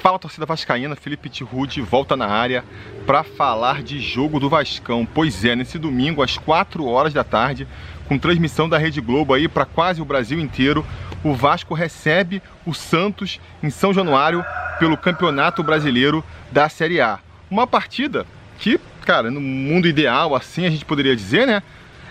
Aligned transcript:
Fala 0.00 0.16
torcida 0.18 0.46
vascaína, 0.46 0.94
Felipe 0.94 1.28
Tirude 1.28 1.80
volta 1.80 2.16
na 2.16 2.26
área 2.26 2.64
para 3.04 3.24
falar 3.24 3.82
de 3.82 3.98
jogo 3.98 4.38
do 4.38 4.48
Vascão. 4.48 5.04
Pois 5.04 5.44
é, 5.44 5.56
nesse 5.56 5.76
domingo 5.76 6.22
às 6.22 6.38
4 6.38 6.84
horas 6.86 7.12
da 7.12 7.24
tarde, 7.24 7.66
com 8.06 8.16
transmissão 8.16 8.68
da 8.68 8.78
Rede 8.78 9.00
Globo 9.00 9.34
aí 9.34 9.48
para 9.48 9.64
quase 9.64 10.00
o 10.00 10.04
Brasil 10.04 10.38
inteiro, 10.38 10.86
o 11.24 11.34
Vasco 11.34 11.74
recebe 11.74 12.40
o 12.64 12.72
Santos 12.72 13.40
em 13.60 13.70
São 13.70 13.92
Januário 13.92 14.44
pelo 14.78 14.96
Campeonato 14.96 15.64
Brasileiro 15.64 16.24
da 16.52 16.68
Série 16.68 17.00
A. 17.00 17.18
Uma 17.50 17.66
partida 17.66 18.24
que, 18.56 18.78
cara, 19.04 19.32
no 19.32 19.40
mundo 19.40 19.88
ideal, 19.88 20.32
assim 20.32 20.64
a 20.64 20.70
gente 20.70 20.84
poderia 20.84 21.16
dizer, 21.16 21.44
né? 21.44 21.60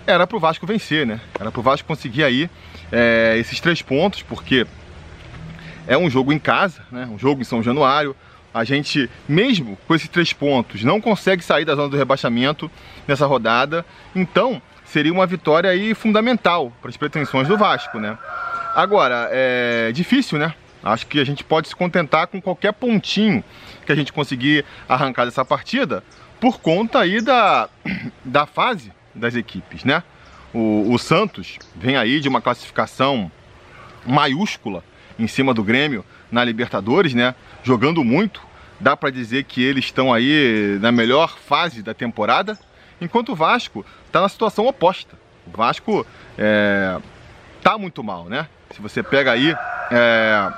Era 0.05 0.27
pro 0.27 0.41
Vasco 0.41 0.67
vencer, 0.67 1.05
né? 1.05 1.21
Era 1.39 1.51
pro 1.51 1.61
Vasco 1.61 1.87
conseguir 1.87 2.25
aí 2.25 2.49
é, 2.91 3.37
esses 3.39 3.61
três 3.61 3.81
pontos, 3.81 4.21
porque 4.23 4.67
é 5.87 5.97
um 5.97 6.09
jogo 6.09 6.33
em 6.33 6.39
casa, 6.39 6.81
né? 6.91 7.07
um 7.11 7.17
jogo 7.17 7.41
em 7.41 7.45
São 7.45 7.63
Januário. 7.63 8.15
A 8.53 8.63
gente, 8.63 9.09
mesmo 9.27 9.77
com 9.87 9.95
esses 9.95 10.09
três 10.09 10.33
pontos, 10.33 10.83
não 10.83 10.99
consegue 10.99 11.43
sair 11.43 11.63
da 11.63 11.75
zona 11.75 11.89
do 11.89 11.97
rebaixamento 11.97 12.69
nessa 13.07 13.25
rodada. 13.25 13.85
Então, 14.15 14.61
seria 14.83 15.13
uma 15.13 15.25
vitória 15.25 15.69
aí 15.69 15.93
fundamental 15.93 16.71
para 16.81 16.89
as 16.89 16.97
pretensões 16.97 17.47
do 17.47 17.57
Vasco, 17.57 17.99
né? 17.99 18.17
Agora, 18.75 19.29
é 19.31 19.91
difícil, 19.93 20.37
né? 20.37 20.53
Acho 20.83 21.07
que 21.07 21.19
a 21.19 21.23
gente 21.23 21.43
pode 21.43 21.67
se 21.67 21.75
contentar 21.75 22.27
com 22.27 22.41
qualquer 22.41 22.73
pontinho 22.73 23.43
que 23.85 23.91
a 23.91 23.95
gente 23.95 24.13
conseguir 24.13 24.63
arrancar 24.87 25.25
dessa 25.25 25.43
partida 25.43 26.03
por 26.39 26.59
conta 26.59 26.99
aí 26.99 27.21
da, 27.21 27.69
da 28.23 28.45
fase 28.45 28.91
das 29.13 29.35
equipes, 29.35 29.83
né? 29.83 30.03
O, 30.53 30.93
o 30.93 30.97
Santos 30.97 31.57
vem 31.75 31.97
aí 31.97 32.19
de 32.19 32.27
uma 32.27 32.41
classificação 32.41 33.31
maiúscula 34.05 34.83
em 35.17 35.27
cima 35.27 35.53
do 35.53 35.63
Grêmio 35.63 36.03
na 36.31 36.43
Libertadores, 36.43 37.13
né? 37.13 37.35
Jogando 37.63 38.03
muito. 38.03 38.41
Dá 38.79 38.95
para 38.95 39.09
dizer 39.09 39.43
que 39.45 39.63
eles 39.63 39.85
estão 39.85 40.13
aí 40.13 40.77
na 40.79 40.91
melhor 40.91 41.37
fase 41.37 41.81
da 41.81 41.93
temporada, 41.93 42.57
enquanto 43.01 43.31
o 43.31 43.35
Vasco 43.35 43.85
está 44.05 44.21
na 44.21 44.29
situação 44.29 44.67
oposta. 44.67 45.17
O 45.47 45.57
Vasco 45.57 46.05
é, 46.37 46.97
tá 47.61 47.77
muito 47.77 48.03
mal, 48.03 48.25
né? 48.25 48.47
Se 48.71 48.81
você 48.81 49.01
pega 49.01 49.31
aí 49.31 49.55
é, 49.89 50.51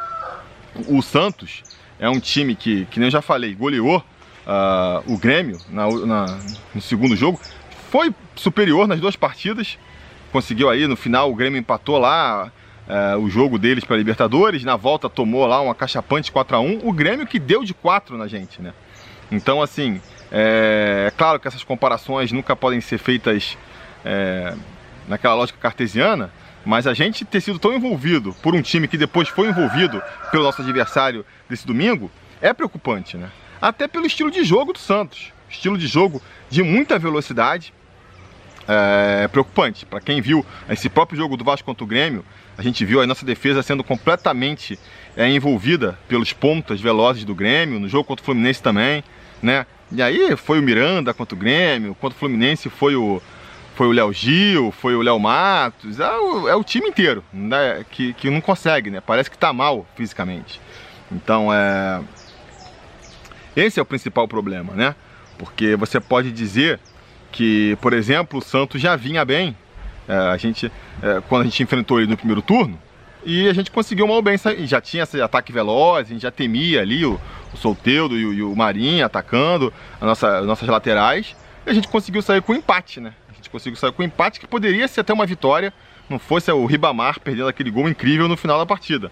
o 0.87 1.01
Santos, 1.01 1.63
é 1.99 2.09
um 2.09 2.19
time 2.19 2.55
que, 2.55 2.85
que 2.85 2.99
nem 2.99 3.07
eu 3.07 3.11
já 3.11 3.21
falei, 3.21 3.53
goleou 3.53 3.97
uh, 3.97 5.13
o 5.13 5.17
Grêmio 5.17 5.59
na, 5.69 5.87
na, 6.05 6.39
no 6.73 6.81
segundo 6.81 7.15
jogo. 7.15 7.39
Foi 7.91 8.13
superior 8.35 8.87
nas 8.87 8.99
duas 8.99 9.15
partidas. 9.15 9.77
Conseguiu 10.31 10.69
aí, 10.69 10.87
no 10.87 10.95
final 10.95 11.31
o 11.31 11.35
Grêmio 11.35 11.59
empatou 11.59 11.97
lá 11.97 12.51
é, 12.89 13.15
o 13.15 13.29
jogo 13.29 13.59
deles 13.59 13.83
para 13.83 13.95
Libertadores. 13.95 14.63
Na 14.63 14.75
volta 14.75 15.07
tomou 15.07 15.45
lá 15.45 15.61
uma 15.61 15.75
cachapante 15.75 16.31
4 16.31 16.57
a 16.57 16.59
1 16.59 16.81
O 16.83 16.91
Grêmio 16.91 17.27
que 17.27 17.39
deu 17.39 17.63
de 17.63 17.73
4 17.73 18.17
na 18.17 18.27
gente, 18.27 18.61
né? 18.61 18.73
Então, 19.31 19.61
assim, 19.61 20.01
é, 20.31 21.05
é 21.07 21.11
claro 21.11 21.39
que 21.39 21.47
essas 21.47 21.63
comparações 21.63 22.31
nunca 22.31 22.55
podem 22.55 22.81
ser 22.81 22.97
feitas 22.97 23.55
é, 24.03 24.55
naquela 25.07 25.35
lógica 25.35 25.59
cartesiana, 25.59 26.31
mas 26.65 26.87
a 26.87 26.93
gente 26.95 27.23
ter 27.23 27.41
sido 27.41 27.59
tão 27.59 27.73
envolvido 27.73 28.33
por 28.41 28.55
um 28.55 28.61
time 28.61 28.87
que 28.87 28.97
depois 28.97 29.29
foi 29.29 29.49
envolvido 29.49 30.01
pelo 30.31 30.43
nosso 30.43 30.61
adversário 30.61 31.23
desse 31.47 31.65
domingo 31.65 32.11
é 32.41 32.53
preocupante, 32.53 33.17
né? 33.17 33.29
Até 33.61 33.87
pelo 33.87 34.05
estilo 34.05 34.31
de 34.31 34.43
jogo 34.43 34.73
do 34.73 34.79
Santos. 34.79 35.31
Estilo 35.49 35.77
de 35.77 35.87
jogo 35.87 36.21
de 36.49 36.63
muita 36.63 36.97
velocidade, 36.97 37.73
é, 38.69 39.27
preocupante. 39.27 39.83
Para 39.85 39.99
quem 39.99 40.21
viu 40.21 40.45
esse 40.69 40.87
próprio 40.87 41.17
jogo 41.17 41.35
do 41.35 41.43
Vasco 41.43 41.65
contra 41.65 41.83
o 41.83 41.87
Grêmio, 41.87 42.23
a 42.55 42.61
gente 42.61 42.85
viu 42.85 43.01
a 43.01 43.07
nossa 43.07 43.25
defesa 43.25 43.63
sendo 43.63 43.83
completamente 43.83 44.77
é, 45.17 45.27
envolvida 45.27 45.97
pelos 46.07 46.31
pontas 46.31 46.79
velozes 46.79 47.25
do 47.25 47.33
Grêmio, 47.33 47.79
no 47.79 47.89
jogo 47.89 48.03
contra 48.03 48.21
o 48.21 48.25
Fluminense 48.25 48.61
também, 48.61 49.03
né? 49.41 49.65
E 49.91 50.03
aí 50.03 50.35
foi 50.37 50.59
o 50.59 50.61
Miranda 50.61 51.13
contra 51.15 51.35
o 51.35 51.37
Grêmio, 51.37 51.95
contra 51.95 52.15
o 52.15 52.19
Fluminense 52.19 52.69
foi 52.69 52.95
o 52.95 53.19
foi 53.75 53.87
o 53.87 53.91
Léo 53.93 54.11
Gil, 54.11 54.73
foi 54.73 54.93
o 54.93 55.01
Léo 55.01 55.17
Matos, 55.17 56.01
é 56.01 56.17
o, 56.17 56.49
é 56.49 56.53
o 56.53 56.65
time 56.65 56.89
inteiro 56.89 57.23
né? 57.31 57.85
que, 57.89 58.11
que 58.11 58.29
não 58.29 58.41
consegue, 58.41 58.89
né? 58.89 58.99
Parece 58.99 59.31
que 59.31 59.37
tá 59.37 59.53
mal 59.53 59.87
fisicamente. 59.95 60.59
Então 61.09 61.51
é 61.51 62.01
esse 63.55 63.79
é 63.79 63.81
o 63.81 63.85
principal 63.85 64.27
problema, 64.27 64.73
né? 64.73 64.93
Porque 65.37 65.77
você 65.77 65.99
pode 65.99 66.31
dizer 66.31 66.77
que, 67.31 67.77
por 67.81 67.93
exemplo, 67.93 68.39
o 68.39 68.41
Santos 68.41 68.81
já 68.81 68.95
vinha 68.95 69.23
bem. 69.23 69.55
É, 70.07 70.13
a 70.13 70.37
gente, 70.37 70.71
é, 71.01 71.21
quando 71.27 71.43
a 71.43 71.45
gente 71.45 71.61
enfrentou 71.61 71.99
ele 71.99 72.09
no 72.09 72.17
primeiro 72.17 72.41
turno, 72.41 72.79
e 73.23 73.47
a 73.49 73.53
gente 73.53 73.69
conseguiu 73.69 74.07
mal 74.07 74.21
bem, 74.21 74.37
já 74.65 74.79
tinha 74.79 75.03
esse 75.03 75.21
ataque 75.21 75.51
veloz, 75.51 76.07
a 76.07 76.13
gente 76.13 76.21
já 76.21 76.31
temia 76.31 76.81
ali 76.81 77.05
o, 77.05 77.19
o 77.53 77.57
Solteudo 77.57 78.17
e 78.17 78.25
o, 78.25 78.33
e 78.33 78.41
o 78.41 78.55
Marinho 78.55 79.05
atacando 79.05 79.73
a 79.99 80.05
nossa, 80.05 80.39
as 80.39 80.45
nossas 80.45 80.67
laterais, 80.67 81.35
e 81.65 81.69
a 81.69 81.73
gente 81.73 81.87
conseguiu 81.87 82.21
sair 82.21 82.41
com 82.41 82.55
empate, 82.55 82.99
né? 82.99 83.13
A 83.29 83.33
gente 83.33 83.49
conseguiu 83.49 83.77
sair 83.77 83.91
com 83.91 84.01
empate 84.01 84.39
que 84.39 84.47
poderia 84.47 84.87
ser 84.87 85.01
até 85.01 85.13
uma 85.13 85.25
vitória, 85.25 85.73
não 86.09 86.17
fosse 86.17 86.51
o 86.51 86.65
Ribamar 86.65 87.19
perdendo 87.19 87.49
aquele 87.49 87.69
gol 87.69 87.87
incrível 87.87 88.27
no 88.27 88.37
final 88.37 88.57
da 88.57 88.65
partida. 88.65 89.11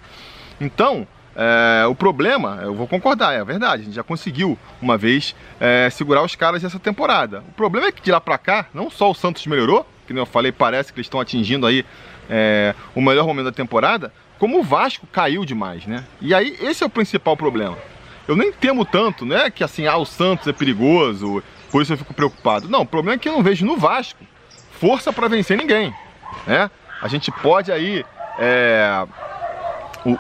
Então, 0.60 1.08
é, 1.40 1.86
o 1.86 1.94
problema, 1.94 2.60
eu 2.64 2.74
vou 2.74 2.88
concordar, 2.88 3.34
é 3.34 3.44
verdade, 3.44 3.84
a 3.84 3.86
gente 3.86 3.94
já 3.96 4.02
conseguiu 4.02 4.58
uma 4.82 4.98
vez 4.98 5.36
é, 5.60 5.88
segurar 5.92 6.24
os 6.24 6.36
caras 6.36 6.64
dessa 6.64 6.80
temporada. 6.80 7.44
O 7.50 7.52
problema 7.52 7.88
é 7.88 7.92
que 7.92 8.02
de 8.02 8.12
lá 8.12 8.20
pra 8.20 8.40
cá, 8.40 8.66
não 8.74 8.90
só 8.90 9.12
o 9.12 9.14
Santos 9.14 9.46
melhorou, 9.46 9.88
que 10.08 10.14
nem 10.14 10.22
eu 10.22 10.26
falei, 10.26 10.52
parece 10.52 10.92
que 10.92 10.98
eles 10.98 11.06
estão 11.06 11.20
atingindo 11.20 11.68
aí 11.68 11.86
é, 12.28 12.74
o 12.96 13.02
melhor 13.02 13.28
momento 13.28 13.46
da 13.46 13.52
temporada, 13.52 14.12
como 14.40 14.60
o 14.60 14.64
Vasco 14.64 15.06
caiu 15.06 15.46
demais, 15.46 15.86
né? 15.86 16.04
E 16.20 16.34
aí 16.34 16.58
esse 16.60 16.84
é 16.84 16.88
o 16.88 16.90
principal 16.90 17.38
problema. 17.38 17.78
Eu 18.28 18.36
nem 18.36 18.52
temo 18.52 18.84
tanto, 18.84 19.24
né? 19.24 19.52
Que 19.52 19.64
assim, 19.64 19.86
ah, 19.86 19.98
o 19.98 20.06
Santos 20.06 20.48
é 20.48 20.54
perigoso, 20.54 21.44
por 21.72 21.84
isso 21.84 21.94
eu 21.94 21.98
fico 21.98 22.16
preocupado. 22.16 22.68
Não, 22.68 22.82
o 22.82 22.86
problema 22.86 23.16
é 23.16 23.20
que 23.20 23.30
eu 23.30 23.34
não 23.34 23.44
vejo 23.44 23.64
no 23.64 23.78
Vasco 23.78 24.24
força 24.80 25.14
para 25.14 25.28
vencer 25.28 25.56
ninguém, 25.56 25.94
né? 26.48 26.70
A 27.00 27.08
gente 27.08 27.32
pode 27.32 27.72
aí 27.72 28.04
é, 28.40 29.06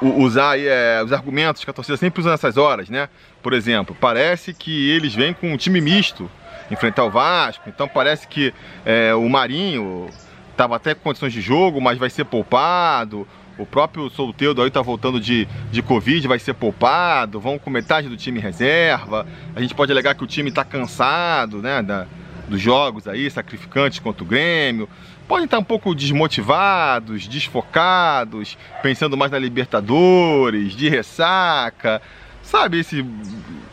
usar 0.01 0.51
aí, 0.51 0.67
é, 0.67 1.01
os 1.03 1.13
argumentos 1.13 1.63
que 1.63 1.69
a 1.69 1.73
torcida 1.73 1.97
sempre 1.97 2.21
usa 2.21 2.31
nessas 2.31 2.57
horas, 2.57 2.89
né? 2.89 3.09
Por 3.41 3.53
exemplo, 3.53 3.95
parece 3.99 4.53
que 4.53 4.89
eles 4.91 5.13
vêm 5.13 5.33
com 5.33 5.51
um 5.51 5.57
time 5.57 5.79
misto 5.79 6.29
enfrentar 6.69 7.05
o 7.05 7.09
Vasco, 7.09 7.69
então 7.69 7.87
parece 7.87 8.27
que 8.27 8.53
é, 8.85 9.13
o 9.15 9.27
Marinho 9.29 10.09
estava 10.51 10.75
até 10.75 10.93
com 10.93 11.01
condições 11.01 11.31
de 11.31 11.39
jogo, 11.39 11.79
mas 11.79 11.97
vai 11.97 12.09
ser 12.09 12.25
poupado. 12.25 13.27
O 13.57 13.65
próprio 13.65 14.09
Solteiro 14.09 14.61
aí 14.61 14.69
tá 14.69 14.81
voltando 14.81 15.19
de, 15.19 15.47
de 15.71 15.81
Covid, 15.81 16.27
vai 16.27 16.37
ser 16.37 16.53
poupado, 16.53 17.39
vão 17.39 17.57
com 17.57 17.69
metade 17.69 18.07
do 18.07 18.15
time 18.15 18.39
reserva. 18.39 19.25
A 19.55 19.61
gente 19.61 19.73
pode 19.73 19.91
alegar 19.91 20.13
que 20.13 20.23
o 20.23 20.27
time 20.27 20.49
está 20.49 20.63
cansado, 20.63 21.59
né? 21.61 21.81
Da, 21.81 22.05
dos 22.47 22.61
jogos 22.61 23.07
aí, 23.07 23.29
sacrificantes 23.29 23.99
contra 23.99 24.23
o 24.23 24.27
Grêmio 24.27 24.87
podem 25.27 25.45
estar 25.45 25.59
um 25.59 25.63
pouco 25.63 25.93
desmotivados, 25.93 27.27
desfocados, 27.27 28.57
pensando 28.81 29.17
mais 29.17 29.31
na 29.31 29.37
Libertadores, 29.37 30.73
de 30.73 30.87
ressaca, 30.87 32.01
sabe 32.41 32.79
esses 32.79 33.05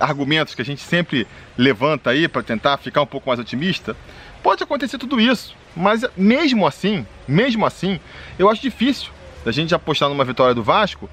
argumentos 0.01 0.55
que 0.55 0.63
a 0.63 0.65
gente 0.65 0.83
sempre 0.83 1.27
levanta 1.57 2.11
aí 2.11 2.27
para 2.27 2.43
tentar 2.43 2.77
ficar 2.79 3.03
um 3.03 3.07
pouco 3.07 3.29
mais 3.29 3.39
otimista? 3.39 3.97
Pode 4.43 4.63
acontecer 4.63 4.99
tudo 4.99 5.21
isso, 5.21 5.57
mas 5.77 6.05
mesmo 6.17 6.67
assim, 6.67 7.07
mesmo 7.27 7.65
assim, 7.65 8.01
eu 8.39 8.51
acho 8.51 8.61
difícil 8.61 9.11
a 9.47 9.51
gente 9.53 9.75
apostar 9.75 10.09
numa 10.09 10.25
vitória 10.25 10.55
do 10.55 10.63
Vasco, 10.63 11.09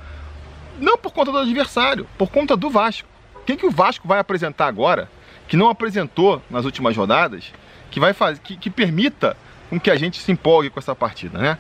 não 0.80 0.98
por 0.98 1.14
conta 1.14 1.32
do 1.32 1.38
adversário, 1.38 2.08
por 2.18 2.30
conta 2.30 2.58
do 2.58 2.70
Vasco. 2.70 3.08
O 3.36 3.40
que, 3.42 3.56
que 3.56 3.66
o 3.66 3.72
Vasco 3.72 4.08
vai 4.08 4.20
apresentar 4.20 4.68
agora, 4.68 5.10
que 5.48 5.56
não 5.56 5.70
apresentou 5.70 6.42
nas 6.50 6.66
últimas 6.66 6.96
rodadas, 6.96 7.52
que 7.90 8.00
vai 8.00 8.14
fazer, 8.14 8.40
que, 8.40 8.56
que 8.56 8.70
permita 8.70 9.36
com 9.72 9.80
que 9.80 9.90
a 9.90 9.96
gente 9.96 10.20
se 10.20 10.30
empolgue 10.34 10.70
com 10.70 10.80
essa 10.80 10.94
partida, 10.94 11.40
né? 11.40 11.58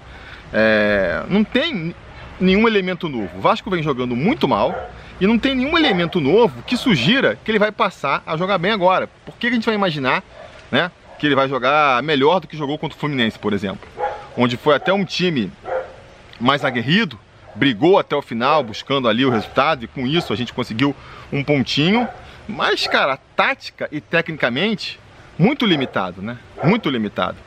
É, 0.54 1.24
não 1.30 1.46
tem 1.46 1.96
nenhum 2.42 2.68
elemento 2.68 3.08
novo. 3.08 3.38
O 3.38 3.42
Vasco 3.42 3.70
vem 3.70 3.82
jogando 3.82 4.18
muito 4.18 4.50
mal 4.50 4.76
e 5.22 5.26
não 5.26 5.40
tem 5.40 5.56
nenhum 5.56 5.78
elemento 5.78 6.20
novo 6.20 6.62
que 6.64 6.76
sugira 6.76 7.40
que 7.42 7.50
ele 7.50 7.58
vai 7.58 7.72
passar 7.72 8.22
a 8.26 8.36
jogar 8.36 8.58
bem 8.58 8.72
agora. 8.72 9.08
Por 9.26 9.38
que 9.38 9.48
a 9.48 9.52
gente 9.52 9.66
vai 9.66 9.76
imaginar, 9.76 10.22
né, 10.70 10.92
que 11.18 11.26
ele 11.26 11.36
vai 11.36 11.48
jogar 11.48 12.04
melhor 12.04 12.42
do 12.42 12.48
que 12.48 12.58
jogou 12.58 12.78
contra 12.78 12.98
o 12.98 13.00
Fluminense, 13.00 13.40
por 13.40 13.54
exemplo? 13.54 13.88
Onde 14.36 14.58
foi 14.58 14.76
até 14.76 14.92
um 14.92 15.06
time 15.06 15.50
mais 16.38 16.66
aguerrido, 16.66 17.18
brigou 17.56 17.98
até 17.98 18.14
o 18.14 18.22
final, 18.22 18.62
buscando 18.62 19.08
ali 19.08 19.26
o 19.26 19.30
resultado, 19.30 19.86
e 19.86 19.88
com 19.88 20.06
isso 20.06 20.34
a 20.34 20.36
gente 20.36 20.52
conseguiu 20.52 20.94
um 21.32 21.46
pontinho. 21.46 22.06
Mas, 22.46 22.88
cara, 22.88 23.18
tática 23.38 23.88
e 23.90 24.02
tecnicamente, 24.02 25.00
muito 25.40 25.66
limitado, 25.66 26.22
né? 26.22 26.38
Muito 26.62 26.90
limitado 26.90 27.38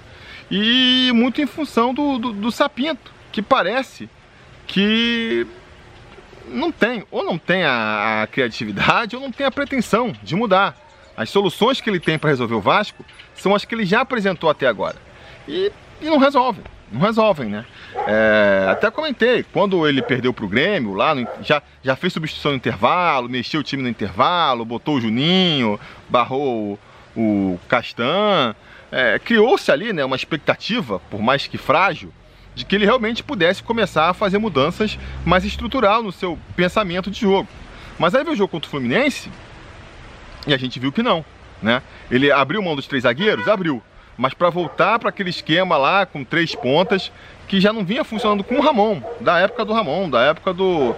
e 0.50 1.11
muito 1.14 1.41
em 1.41 1.46
função 1.46 1.94
do, 1.94 2.19
do, 2.19 2.32
do 2.32 2.52
Sapinto, 2.52 3.12
que 3.32 3.43
parece 3.43 4.08
que 4.67 5.46
não 6.49 6.70
tem, 6.70 7.05
ou 7.11 7.25
não 7.25 7.38
tem 7.38 7.64
a, 7.64 8.23
a, 8.23 8.26
criatividade, 8.26 9.17
ou 9.17 9.23
não 9.23 9.32
tem 9.32 9.46
a 9.46 9.50
pretensão 9.50 10.12
de 10.23 10.35
mudar. 10.35 10.76
As 11.17 11.31
soluções 11.31 11.81
que 11.81 11.88
ele 11.88 12.00
tem 12.00 12.19
para 12.19 12.31
resolver 12.31 12.55
o 12.55 12.61
Vasco 12.61 13.05
são 13.35 13.55
as 13.55 13.64
que 13.64 13.75
ele 13.75 13.87
já 13.87 14.00
apresentou 14.00 14.50
até 14.50 14.67
agora. 14.67 14.96
E, 15.46 15.70
e 16.00 16.06
não 16.06 16.19
resolve. 16.19 16.61
não 16.90 17.00
resolvem, 17.00 17.49
né? 17.49 17.64
É, 18.06 18.67
até 18.69 18.90
comentei, 18.90 19.44
quando 19.44 19.87
ele 19.88 20.02
perdeu 20.02 20.32
pro 20.32 20.49
Grêmio, 20.49 20.93
lá 20.94 21.14
no, 21.14 21.26
já, 21.43 21.62
já 21.82 21.94
fez 21.94 22.12
substituição 22.12 22.52
no 22.52 22.56
intervalo, 22.56 23.29
mexeu 23.29 23.61
o 23.61 23.64
time 23.64 23.82
no 23.82 23.88
intervalo, 23.88 24.64
botou 24.64 24.97
o 24.97 25.00
Juninho, 25.00 25.79
barrou 26.08 26.79
o, 27.17 27.20
o 27.20 27.61
Castan. 27.69 28.55
É, 28.96 29.19
Criou-se 29.19 29.73
ali 29.73 29.93
né, 29.93 30.05
uma 30.05 30.14
expectativa, 30.14 31.00
por 31.11 31.20
mais 31.20 31.49
que 31.49 31.58
frágil, 31.58 32.14
de 32.55 32.64
que 32.64 32.76
ele 32.76 32.85
realmente 32.85 33.25
pudesse 33.25 33.61
começar 33.61 34.08
a 34.08 34.14
fazer 34.14 34.38
mudanças 34.38 34.96
mais 35.25 35.44
estrutural 35.44 36.00
no 36.00 36.12
seu 36.12 36.38
pensamento 36.55 37.11
de 37.11 37.20
jogo. 37.20 37.49
Mas 37.99 38.14
aí 38.14 38.23
veio 38.23 38.35
o 38.35 38.38
jogo 38.38 38.52
contra 38.52 38.69
o 38.69 38.70
Fluminense 38.70 39.29
e 40.46 40.55
a 40.55 40.56
gente 40.56 40.79
viu 40.79 40.93
que 40.93 41.02
não. 41.02 41.25
Né? 41.61 41.82
Ele 42.08 42.31
abriu 42.31 42.62
mão 42.62 42.76
dos 42.76 42.87
três 42.87 43.02
zagueiros? 43.02 43.49
Abriu. 43.49 43.82
Mas 44.17 44.32
para 44.32 44.49
voltar 44.49 45.00
para 45.00 45.08
aquele 45.08 45.31
esquema 45.31 45.76
lá 45.76 46.06
com 46.06 46.23
três 46.23 46.55
pontas, 46.55 47.11
que 47.49 47.61
já 47.61 47.73
não 47.73 47.85
vinha 47.85 48.05
funcionando 48.05 48.44
com 48.44 48.58
o 48.58 48.61
Ramon, 48.61 49.02
da 49.20 49.40
época 49.40 49.64
do 49.64 49.73
Ramon, 49.73 50.08
da 50.08 50.23
época 50.23 50.55
do, 50.55 50.94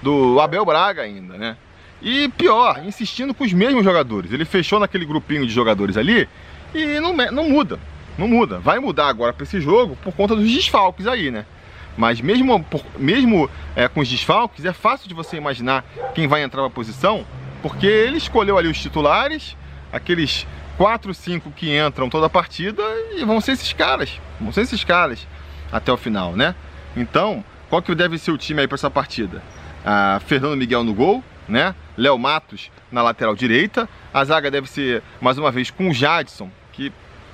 do 0.00 0.40
Abel 0.40 0.64
Braga 0.64 1.02
ainda, 1.02 1.36
né? 1.36 1.56
E 2.00 2.28
pior, 2.28 2.80
insistindo 2.86 3.34
com 3.34 3.42
os 3.42 3.52
mesmos 3.52 3.82
jogadores. 3.82 4.32
Ele 4.32 4.44
fechou 4.44 4.78
naquele 4.78 5.04
grupinho 5.04 5.44
de 5.44 5.52
jogadores 5.52 5.96
ali 5.96 6.28
e 6.74 7.00
não, 7.00 7.14
não 7.14 7.48
muda 7.48 7.78
não 8.20 8.28
muda. 8.28 8.58
Vai 8.58 8.78
mudar 8.78 9.08
agora 9.08 9.32
para 9.32 9.44
esse 9.44 9.60
jogo 9.60 9.96
por 9.96 10.12
conta 10.14 10.36
dos 10.36 10.50
desfalques 10.50 11.06
aí, 11.06 11.30
né? 11.30 11.46
Mas 11.96 12.20
mesmo, 12.20 12.62
por, 12.64 12.84
mesmo 12.98 13.50
é, 13.74 13.88
com 13.88 14.00
os 14.00 14.08
desfalques, 14.08 14.64
é 14.64 14.72
fácil 14.72 15.08
de 15.08 15.14
você 15.14 15.36
imaginar 15.36 15.84
quem 16.14 16.28
vai 16.28 16.42
entrar 16.42 16.62
na 16.62 16.70
posição, 16.70 17.26
porque 17.62 17.86
ele 17.86 18.18
escolheu 18.18 18.56
ali 18.56 18.68
os 18.68 18.80
titulares, 18.80 19.56
aqueles 19.92 20.46
4, 20.76 21.12
5 21.12 21.50
que 21.50 21.76
entram 21.76 22.08
toda 22.08 22.26
a 22.26 22.30
partida, 22.30 22.82
e 23.16 23.24
vão 23.24 23.40
ser 23.40 23.52
esses 23.52 23.72
caras. 23.72 24.20
Vão 24.40 24.52
ser 24.52 24.62
esses 24.62 24.84
caras 24.84 25.26
até 25.72 25.92
o 25.92 25.96
final, 25.96 26.32
né? 26.36 26.54
Então, 26.96 27.44
qual 27.68 27.82
que 27.82 27.94
deve 27.94 28.18
ser 28.18 28.30
o 28.30 28.38
time 28.38 28.60
aí 28.60 28.68
para 28.68 28.76
essa 28.76 28.90
partida? 28.90 29.42
Ah, 29.84 30.20
Fernando 30.26 30.56
Miguel 30.56 30.84
no 30.84 30.94
gol, 30.94 31.24
né? 31.48 31.74
Léo 31.96 32.18
Matos 32.18 32.70
na 32.90 33.02
lateral 33.02 33.34
direita. 33.34 33.88
A 34.12 34.24
zaga 34.24 34.50
deve 34.50 34.68
ser, 34.68 35.02
mais 35.20 35.38
uma 35.38 35.50
vez, 35.50 35.70
com 35.70 35.88
o 35.88 35.94
Jadson, 35.94 36.50
que 36.80 36.92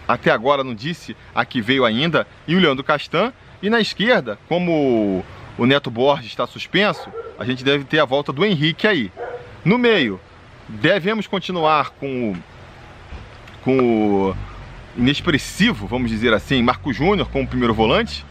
até 0.08 0.30
agora 0.32 0.64
não 0.64 0.74
disse 0.74 1.16
a 1.32 1.44
que 1.44 1.60
veio 1.60 1.84
ainda, 1.84 2.26
e 2.48 2.56
o 2.56 2.58
Leandro 2.58 2.82
Castan. 2.82 3.32
E 3.62 3.70
na 3.70 3.80
esquerda, 3.80 4.38
como 4.48 5.24
o 5.56 5.66
Neto 5.66 5.90
Borges 5.90 6.26
está 6.26 6.46
suspenso, 6.46 7.08
a 7.38 7.44
gente 7.44 7.64
deve 7.64 7.84
ter 7.84 8.00
a 8.00 8.04
volta 8.04 8.32
do 8.32 8.44
Henrique 8.44 8.86
aí. 8.86 9.10
No 9.64 9.78
meio, 9.78 10.20
devemos 10.68 11.26
continuar 11.26 11.90
com 11.90 12.32
o, 12.32 12.36
com 13.62 13.78
o 13.78 14.36
inexpressivo, 14.96 15.86
vamos 15.86 16.10
dizer 16.10 16.32
assim, 16.34 16.62
Marco 16.62 16.92
Júnior 16.92 17.28
como 17.28 17.46
primeiro 17.46 17.74
volante. 17.74 18.24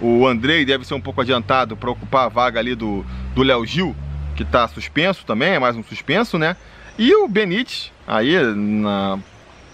O 0.00 0.26
Andrei 0.26 0.64
deve 0.64 0.86
ser 0.86 0.94
um 0.94 1.00
pouco 1.00 1.20
adiantado 1.20 1.76
para 1.76 1.90
ocupar 1.90 2.26
a 2.26 2.28
vaga 2.28 2.60
ali 2.60 2.74
do 2.74 3.04
Léo 3.36 3.66
Gil, 3.66 3.96
que 4.36 4.44
está 4.44 4.68
suspenso 4.68 5.24
também, 5.26 5.54
é 5.54 5.58
mais 5.58 5.76
um 5.76 5.82
suspenso, 5.82 6.38
né? 6.38 6.56
E 6.96 7.14
o 7.14 7.26
Benítez, 7.26 7.92
aí 8.06 8.36
na 8.54 9.18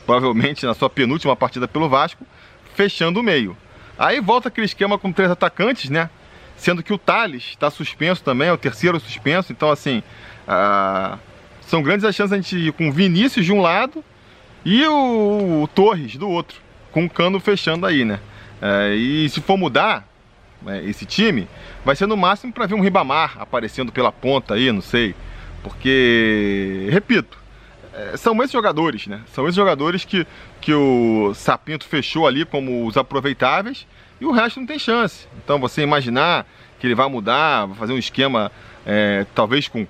provavelmente 0.07 0.67
na 0.67 0.75
sua 0.75 0.91
penúltima 0.91 1.35
partida 1.35 1.67
pelo 1.67 1.89
Vasco, 1.89 2.27
fechando 2.75 3.21
o 3.21 3.23
meio. 3.23 3.57
Aí 3.99 4.21
volta 4.21 4.49
aquele 4.49 4.67
esquema 4.67 4.99
com 4.99 5.13
três 5.13 5.31
atacantes, 5.31 5.89
né? 5.91 6.11
Sendo 6.57 6.83
que 6.83 6.93
o 6.93 6.99
Thales 6.99 7.45
está 7.51 7.71
suspenso 7.71 8.23
também, 8.23 8.49
é 8.49 8.53
o 8.53 8.59
terceiro 8.59 8.99
suspenso, 9.01 9.53
então 9.53 9.71
assim, 9.71 10.03
ah, 10.47 11.19
são 11.63 11.83
grandes 11.83 12.05
as 12.05 12.15
chances 12.15 12.33
a 12.33 12.37
gente 12.37 12.57
ir 12.57 12.73
com 12.73 12.89
o 12.89 12.93
Vinícius 12.93 13.45
de 13.45 13.53
um 13.53 13.61
lado 13.61 14.05
e 14.65 14.87
o, 14.87 15.63
o 15.63 15.69
Torres 15.69 16.17
do 16.17 16.29
outro, 16.29 16.59
com 16.93 17.05
o 17.05 17.11
Cano 17.11 17.41
fechando 17.41 17.87
aí, 17.87 18.05
né? 18.05 18.21
É, 18.63 18.95
e 18.95 19.29
se 19.29 19.41
for 19.41 19.57
mudar 19.57 20.09
é, 20.67 20.83
esse 20.85 21.05
time, 21.05 21.49
vai 21.85 21.95
ser 21.95 22.07
no 22.07 22.17
máximo 22.17 22.53
para 22.53 22.67
ver 22.67 22.75
um 22.75 22.81
Ribamar 22.81 23.37
aparecendo 23.39 23.93
pela 23.93 24.11
ponta 24.11 24.55
aí, 24.55 24.73
não 24.73 24.81
sei. 24.81 25.15
Porque, 25.63 26.89
repito, 26.91 27.39
são 28.17 28.37
esses 28.43 28.53
jogadores, 28.53 29.07
né? 29.07 29.21
São 29.33 29.45
esses 29.45 29.57
jogadores 29.57 30.05
que, 30.05 30.27
que 30.61 30.73
o 30.73 31.33
Sapinto 31.35 31.87
fechou 31.87 32.27
ali 32.27 32.45
como 32.45 32.87
os 32.87 32.97
aproveitáveis 32.97 33.87
e 34.21 34.27
o 34.27 34.33
resto 34.33 34.61
não 34.61 34.67
tem 34.67 34.79
chance. 34.79 35.29
Então 35.43 35.59
você 35.59 35.83
imaginar 35.83 36.47
que 36.79 36.87
ele 36.87 36.95
vai 36.95 37.09
mudar, 37.09 37.67
vai 37.67 37.77
fazer 37.77 37.93
um 37.93 37.99
esquema 37.99 38.51
é, 38.85 39.27
talvez 39.35 39.69
com, 39.69 39.87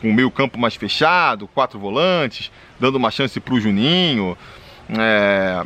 com 0.00 0.12
meio 0.12 0.30
campo 0.30 0.58
mais 0.58 0.74
fechado, 0.74 1.46
quatro 1.48 1.78
volantes, 1.78 2.50
dando 2.78 2.96
uma 2.96 3.10
chance 3.10 3.38
para 3.40 3.54
o 3.54 3.60
Juninho. 3.60 4.36
É, 4.90 5.64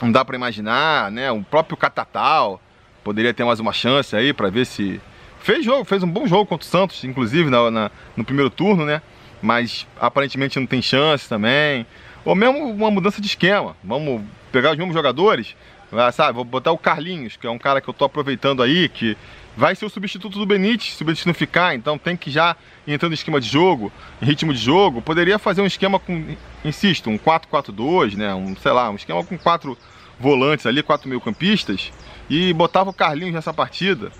não 0.00 0.12
dá 0.12 0.24
para 0.24 0.36
imaginar, 0.36 1.10
né? 1.10 1.30
O 1.30 1.42
próprio 1.42 1.76
Catatal 1.76 2.60
poderia 3.02 3.32
ter 3.32 3.44
mais 3.44 3.60
uma 3.60 3.72
chance 3.72 4.14
aí 4.16 4.32
para 4.32 4.50
ver 4.50 4.66
se 4.66 5.00
fez 5.40 5.64
jogo, 5.64 5.84
fez 5.84 6.02
um 6.02 6.10
bom 6.10 6.26
jogo 6.26 6.46
contra 6.46 6.66
o 6.66 6.68
Santos, 6.68 7.04
inclusive 7.04 7.48
na, 7.50 7.70
na 7.70 7.90
no 8.16 8.24
primeiro 8.24 8.50
turno, 8.50 8.84
né? 8.84 9.00
Mas 9.42 9.86
aparentemente 10.00 10.58
não 10.58 10.66
tem 10.66 10.82
chance 10.82 11.28
também. 11.28 11.86
Ou 12.24 12.34
mesmo 12.34 12.70
uma 12.70 12.90
mudança 12.90 13.20
de 13.20 13.28
esquema. 13.28 13.76
Vamos 13.84 14.22
pegar 14.50 14.72
os 14.72 14.76
mesmos 14.76 14.94
jogadores, 14.94 15.54
ah, 15.92 16.10
sabe? 16.10 16.32
Vou 16.32 16.44
botar 16.44 16.72
o 16.72 16.78
Carlinhos, 16.78 17.36
que 17.36 17.46
é 17.46 17.50
um 17.50 17.58
cara 17.58 17.80
que 17.80 17.88
eu 17.88 17.94
tô 17.94 18.04
aproveitando 18.04 18.62
aí, 18.62 18.88
que 18.88 19.16
vai 19.56 19.74
ser 19.74 19.86
o 19.86 19.90
substituto 19.90 20.38
do 20.38 20.44
Benítez, 20.44 20.94
se 20.94 21.02
o 21.02 21.06
Benítez 21.06 21.24
não 21.24 21.32
ficar, 21.32 21.74
então 21.74 21.96
tem 21.96 22.16
que 22.16 22.30
já 22.30 22.56
entrando 22.86 23.12
em 23.12 23.14
esquema 23.14 23.40
de 23.40 23.48
jogo, 23.48 23.92
em 24.20 24.26
ritmo 24.26 24.52
de 24.52 24.58
jogo. 24.58 25.00
Poderia 25.00 25.38
fazer 25.38 25.62
um 25.62 25.66
esquema 25.66 25.98
com, 25.98 26.36
insisto, 26.64 27.08
um 27.08 27.16
4-4-2, 27.16 28.16
né? 28.16 28.34
Um, 28.34 28.54
sei 28.56 28.72
lá, 28.72 28.90
um 28.90 28.96
esquema 28.96 29.24
com 29.24 29.38
quatro 29.38 29.78
volantes 30.18 30.66
ali, 30.66 30.82
quatro 30.82 31.08
meio 31.08 31.20
campistas, 31.20 31.92
e 32.28 32.52
botava 32.52 32.90
o 32.90 32.92
Carlinhos 32.92 33.34
nessa 33.34 33.54
partida. 33.54 34.10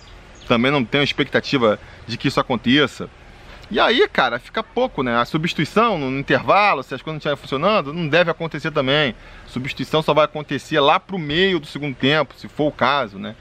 Também 0.47 0.71
não 0.71 0.85
tenho 0.85 1.03
expectativa 1.03 1.79
de 2.07 2.17
que 2.17 2.29
isso 2.29 2.39
aconteça. 2.39 3.11
E 3.69 3.81
aí, 3.81 4.07
cara, 4.09 4.39
fica 4.39 4.63
pouco, 4.63 5.03
né? 5.03 5.17
A 5.17 5.25
substituição 5.25 5.99
no 5.99 6.19
intervalo, 6.19 6.83
se 6.85 6.95
as 6.95 7.03
coisas 7.03 7.15
não 7.15 7.19
estiverem 7.19 7.37
funcionando, 7.37 7.93
não 7.93 8.07
deve 8.07 8.31
acontecer 8.31 8.71
também. 8.71 9.15
Substituição 9.49 10.03
só 10.03 10.15
vai 10.15 10.25
acontecer 10.25 10.79
lá 10.79 11.01
pro 11.01 11.19
meio 11.19 11.59
do 11.59 11.67
segundo 11.67 11.95
tempo, 11.95 12.35
se 12.37 12.47
for 12.47 12.69
o 12.69 12.73
caso, 12.73 13.19
né? 13.19 13.35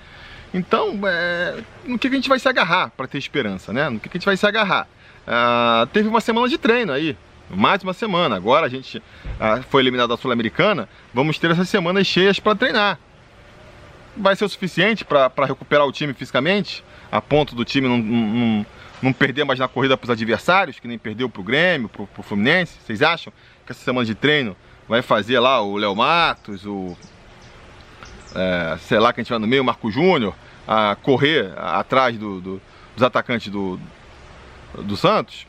Então, 0.52 1.00
é, 1.06 1.62
no 1.86 2.00
que 2.00 2.08
a 2.08 2.12
gente 2.12 2.30
vai 2.30 2.40
se 2.40 2.48
agarrar 2.48 2.90
para 2.96 3.08
ter 3.08 3.18
esperança, 3.18 3.72
né? 3.72 3.90
No 3.90 4.00
que 4.00 4.10
a 4.10 4.12
gente 4.14 4.26
vai 4.26 4.36
se 4.36 4.48
agarrar? 4.48 4.88
Ah, 5.28 5.88
teve 5.92 6.08
uma 6.08 6.22
semana 6.22 6.48
de 6.48 6.58
treino 6.58 6.92
aí, 6.92 7.18
mais 7.50 7.84
uma 7.84 7.94
semana. 7.94 8.36
Agora 8.36 8.66
a 8.66 8.70
gente 8.70 9.04
ah, 9.40 9.62
foi 9.70 9.82
eliminado 9.82 10.10
da 10.10 10.18
Sul-Americana, 10.18 10.88
vamos 11.14 11.38
ter 11.38 11.52
essas 11.52 11.70
semanas 11.70 12.08
cheias 12.08 12.40
para 12.40 12.56
treinar. 12.56 12.98
Vai 14.16 14.36
ser 14.36 14.46
o 14.46 14.50
suficiente 14.50 15.04
para 15.04 15.46
recuperar 15.46 15.86
o 15.86 15.92
time 15.92 16.14
fisicamente, 16.14 16.84
a 17.18 17.22
ponto 17.22 17.56
do 17.56 17.66
time 17.66 17.88
não, 17.88 17.98
não 17.98 18.66
não 19.02 19.14
perder 19.14 19.44
mais 19.44 19.60
na 19.60 19.68
corrida 19.68 19.96
para 19.98 20.06
os 20.06 20.10
adversários, 20.10 20.80
que 20.80 20.88
nem 20.88 20.98
perdeu 20.98 21.30
para 21.30 21.42
o 21.42 21.44
Grêmio, 21.44 21.90
para 21.90 22.04
o 22.04 22.24
Fluminense? 22.24 22.78
Vocês 22.84 23.02
acham 23.02 23.32
que 23.66 23.72
essa 23.72 23.84
semana 23.84 24.06
de 24.06 24.16
treino 24.16 24.56
vai 24.88 25.02
fazer 25.02 25.40
lá 25.40 25.62
o 25.62 25.78
Léo 25.78 25.96
Matos, 25.96 26.66
o. 26.66 26.98
É, 28.34 28.78
sei 28.80 29.00
lá, 29.00 29.14
que 29.14 29.22
a 29.22 29.24
gente 29.24 29.30
vai 29.30 29.40
no 29.40 29.48
meio, 29.48 29.62
o 29.62 29.66
Marco 29.66 29.90
Júnior, 29.90 30.36
a 30.68 30.96
correr 31.02 31.54
atrás 31.58 32.18
do, 32.18 32.42
do, 32.42 32.62
dos 32.94 33.04
atacantes 33.04 33.50
do, 33.50 33.80
do 34.74 34.98
Santos? 34.98 35.48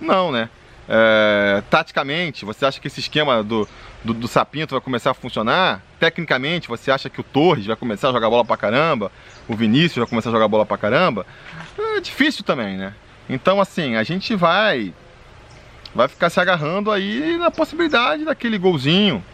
Não, 0.00 0.30
né? 0.30 0.48
É, 0.92 1.62
taticamente, 1.70 2.44
você 2.44 2.66
acha 2.66 2.80
que 2.80 2.88
esse 2.88 2.98
esquema 2.98 3.44
do, 3.44 3.68
do, 4.02 4.12
do, 4.12 4.26
Sapinto 4.26 4.74
vai 4.74 4.80
começar 4.80 5.12
a 5.12 5.14
funcionar? 5.14 5.80
Tecnicamente, 6.00 6.66
você 6.66 6.90
acha 6.90 7.08
que 7.08 7.20
o 7.20 7.22
Torres 7.22 7.64
vai 7.64 7.76
começar 7.76 8.08
a 8.08 8.12
jogar 8.12 8.28
bola 8.28 8.44
pra 8.44 8.56
caramba? 8.56 9.12
O 9.46 9.54
Vinícius 9.54 9.98
vai 9.98 10.06
começar 10.08 10.30
a 10.30 10.32
jogar 10.32 10.48
bola 10.48 10.66
pra 10.66 10.76
caramba? 10.76 11.24
É 11.78 12.00
difícil 12.00 12.42
também, 12.42 12.76
né? 12.76 12.92
Então, 13.28 13.60
assim, 13.60 13.94
a 13.94 14.02
gente 14.02 14.34
vai 14.34 14.92
vai 15.94 16.08
ficar 16.08 16.28
se 16.28 16.40
agarrando 16.40 16.90
aí 16.90 17.36
na 17.38 17.52
possibilidade 17.52 18.24
daquele 18.24 18.58
golzinho 18.58 19.24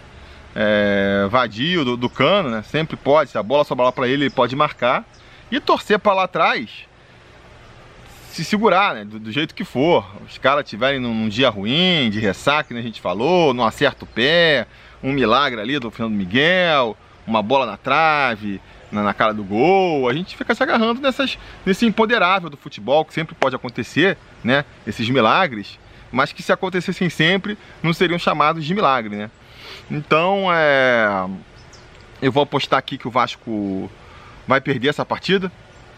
é, 0.55 1.27
vadio 1.31 1.87
do, 1.87 1.97
do, 1.97 2.11
cano, 2.11 2.51
né? 2.51 2.63
Sempre 2.65 2.97
pode, 2.97 3.31
se 3.31 3.39
a 3.39 3.43
bola 3.43 3.65
sobrar 3.65 3.93
para 3.93 4.07
ele, 4.07 4.25
ele 4.25 4.31
pode 4.31 4.55
marcar 4.55 5.07
e 5.51 5.59
torcer 5.59 5.99
para 5.99 6.13
lá 6.13 6.25
atrás 6.25 6.87
se 8.37 8.45
segurar, 8.45 8.95
né? 8.95 9.05
Do, 9.05 9.19
do, 9.19 9.33
jeito 9.33 9.55
que 9.55 9.65
for. 9.65 10.07
Os 10.27 10.37
caras 10.37 10.69
tiverem 10.69 11.01
num, 11.01 11.15
num, 11.15 11.29
dia 11.29 11.49
ruim, 11.49 12.11
de 12.11 12.21
ressaca, 12.21 12.75
que 12.75 12.79
a 12.79 12.83
gente 12.83 13.01
falou, 13.01 13.55
não 13.55 13.65
acerta 13.65 14.05
o 14.05 14.07
pé, 14.07 14.67
um 15.03 15.13
milagre 15.13 15.59
ali 15.59 15.79
do 15.79 15.91
Fernando 15.91 16.15
Miguel, 16.15 16.97
uma 17.27 17.43
bola 17.43 17.65
na 17.65 17.79
trave, 17.79 18.61
na, 18.93 19.03
na, 19.03 19.15
cara 19.15 19.33
do 19.33 19.43
gol. 19.43 20.07
A 20.07 20.13
gente 20.13 20.37
fica 20.37 20.55
se 20.55 20.63
agarrando 20.63 21.01
nessas, 21.01 21.39
nesse 21.65 21.87
imponderável 21.87 22.51
do 22.51 22.59
futebol, 22.59 23.07
que 23.07 23.15
sempre 23.15 23.35
pode 23.35 23.57
acontecer, 23.57 24.19
né? 24.45 24.67
Esses 24.87 25.09
milagres, 25.09 25.79
mas 26.13 26.31
que 26.31 26.43
se 26.43 26.53
acontecessem 26.53 27.09
sempre, 27.09 27.57
não 27.83 27.95
seriam 27.95 28.19
chamados 28.19 28.67
de 28.67 28.75
milagre, 28.75 29.17
né? 29.17 29.31
Então, 29.91 30.49
é... 30.53 31.27
eu 32.21 32.31
vou 32.31 32.43
apostar 32.43 32.79
aqui 32.79 32.99
que 32.99 33.09
o 33.09 33.11
Vasco 33.11 33.91
vai 34.47 34.61
perder 34.61 34.89
essa 34.89 35.07
partida 35.07 35.51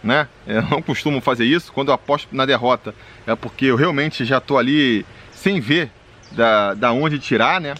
né? 0.03 0.29
Eu 0.47 0.63
não 0.63 0.83
costumo 0.83 1.21
fazer 1.21 1.45
isso. 1.45 1.73
Quando 1.73 1.89
eu 1.89 1.95
aposto 1.95 2.35
na 2.35 2.47
derrota 2.47 2.95
é 3.27 3.35
porque 3.35 3.67
eu 3.67 3.77
realmente 3.77 4.25
já 4.25 4.39
estou 4.39 4.59
ali 4.59 5.05
sem 5.33 5.61
ver 5.61 5.91
da, 6.33 6.75
da 6.75 6.93
onde 6.93 7.19
tirar, 7.19 7.61
né? 7.61 7.75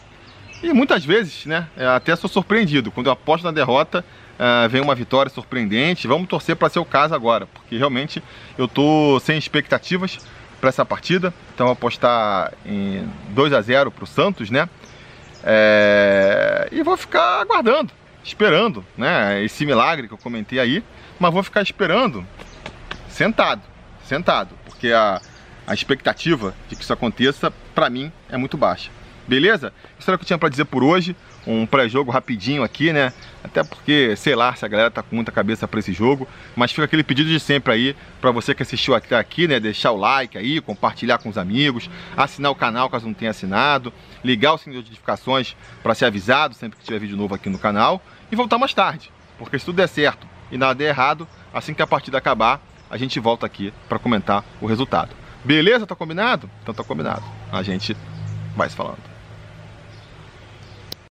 E 0.63 0.73
muitas 0.73 1.05
vezes, 1.05 1.47
né? 1.47 1.69
Até 1.95 2.15
sou 2.17 2.29
surpreendido. 2.29 2.91
Quando 2.91 3.07
eu 3.07 3.13
aposto 3.13 3.45
na 3.45 3.53
derrota, 3.53 4.05
uh, 4.39 4.69
venha 4.69 4.83
uma 4.83 4.95
vitória 4.95 5.31
surpreendente. 5.31 6.09
Vamos 6.09 6.29
torcer 6.29 6.57
para 6.57 6.69
ser 6.69 6.81
o 6.81 6.85
caso 6.85 7.15
agora, 7.15 7.47
porque 7.47 7.77
realmente 7.77 8.23
eu 8.57 8.67
tô 8.67 9.21
sem 9.21 9.39
expectativas 9.39 10.19
para 10.61 10.69
essa 10.69 10.85
partida. 10.85 11.33
Então 11.55 11.69
apostar 11.69 12.53
em 12.67 13.09
2 13.31 13.53
a 13.53 13.61
0 13.61 13.91
para 13.91 14.05
o 14.05 14.07
Santos, 14.07 14.51
né? 14.51 14.69
É... 15.45 16.69
E 16.73 16.83
vou 16.83 16.97
ficar 16.97 17.41
aguardando, 17.41 17.93
esperando, 18.23 18.85
né? 18.97 19.43
Esse 19.43 19.65
milagre 19.65 20.09
que 20.09 20.15
eu 20.15 20.19
comentei 20.19 20.59
aí, 20.59 20.83
mas 21.19 21.33
vou 21.33 21.43
ficar 21.43 21.63
esperando, 21.63 22.27
sentado, 23.09 23.63
sentado, 24.05 24.55
porque 24.65 24.93
a, 24.93 25.21
a 25.67 25.75
expectativa 25.75 26.55
de 26.69 26.77
que 26.77 26.83
isso 26.83 26.93
aconteça, 26.93 27.53
para 27.75 27.91
mim, 27.91 28.13
é 28.29 28.37
muito 28.37 28.57
baixa. 28.57 28.91
Beleza? 29.29 29.75
Isso 29.99 30.11
era 30.11 30.17
o 30.17 30.19
que 30.19 30.25
eu 30.25 30.27
tinha 30.27 30.39
para 30.39 30.49
dizer 30.49 30.65
por 30.65 30.83
hoje 30.83 31.15
um 31.47 31.67
pré-jogo 31.67 32.11
rapidinho 32.11 32.63
aqui, 32.63 32.95
né? 32.95 33.13
Até 33.45 33.63
porque, 33.63 34.17
sei 34.17 34.35
lá, 34.35 34.55
se 34.55 34.65
a 34.65 34.69
galera 34.69 34.91
tá 34.91 35.03
com 35.03 35.15
muita 35.15 35.31
cabeça 35.31 35.69
para 35.69 35.81
esse 35.81 35.93
jogo, 35.93 36.27
mas 36.57 36.73
fica 36.73 36.85
aquele 36.85 37.03
pedido 37.03 37.29
de 37.29 37.39
sempre 37.39 37.73
aí 37.73 37.97
para 38.23 38.31
você 38.31 38.55
que 38.55 38.63
assistiu 38.63 38.95
até 38.95 39.17
aqui, 39.17 39.47
né? 39.47 39.61
Deixar 39.61 39.93
o 39.93 39.99
like 39.99 40.39
aí, 40.39 40.63
compartilhar 40.63 41.19
com 41.19 41.29
os 41.29 41.37
amigos, 41.37 41.91
assinar 42.17 42.51
o 42.51 42.55
canal 42.55 42.89
caso 42.89 43.07
não 43.07 43.13
tenha 43.13 43.31
assinado, 43.31 43.93
ligar 44.25 44.55
o 44.55 44.59
sininho 44.59 44.83
de 44.83 44.89
notificações 44.89 45.55
para 45.83 45.95
ser 45.95 46.07
avisado 46.07 46.55
sempre 46.55 46.79
que 46.79 46.85
tiver 46.85 46.99
vídeo 46.99 47.17
novo 47.17 47.35
aqui 47.35 47.51
no 47.51 47.59
canal 47.59 48.03
e 48.33 48.37
voltar 48.37 48.57
mais 48.57 48.73
tarde, 48.73 49.11
porque 49.39 49.59
se 49.59 49.65
tudo 49.67 49.77
der 49.77 49.89
certo 49.89 50.27
e 50.51 50.57
nada 50.57 50.75
der 50.75 50.89
errado, 50.89 51.29
assim 51.53 51.75
que 51.75 51.83
a 51.83 51.87
partida 51.87 52.17
acabar, 52.17 52.63
a 52.91 52.97
gente 52.97 53.21
volta 53.21 53.45
aqui 53.45 53.75
para 53.91 53.99
comentar 53.99 54.43
o 54.61 54.67
resultado. 54.67 55.15
Beleza? 55.45 55.87
Tá 55.87 55.95
combinado? 55.95 56.51
Então 56.63 56.75
tá 56.75 56.83
combinado. 56.83 57.23
A 57.53 57.63
gente 57.63 57.95
vai 58.57 58.69
se 58.69 58.75
falando. 58.75 59.08